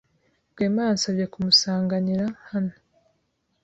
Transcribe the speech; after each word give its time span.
Rwema 0.51 0.81
yansabye 0.87 1.25
kumusanganira 1.33 2.25
hano. 2.49 2.73